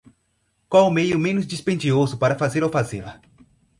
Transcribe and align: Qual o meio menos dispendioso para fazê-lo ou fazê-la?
Qual 0.67 0.83
o 0.87 0.89
meio 0.89 1.19
menos 1.19 1.45
dispendioso 1.45 2.17
para 2.17 2.35
fazê-lo 2.35 2.65
ou 2.65 2.71
fazê-la? 2.73 3.21